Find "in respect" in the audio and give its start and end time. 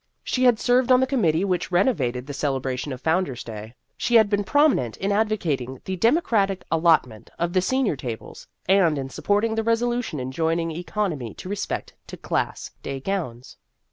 11.39-11.93